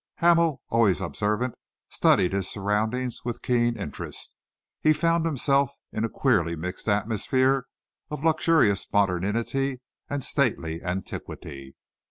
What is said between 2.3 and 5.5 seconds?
his surroundings with keen interest. He found